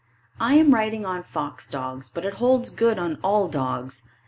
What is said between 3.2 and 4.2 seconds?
all dogs.